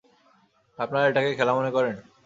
[0.79, 1.95] আপনারা এটাকে খেলা মনে করেন?